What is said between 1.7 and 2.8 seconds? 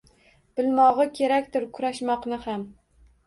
kurashmoqni ham.